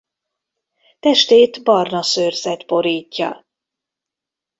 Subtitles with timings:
[0.99, 3.45] Testét barna szőrzet borítja.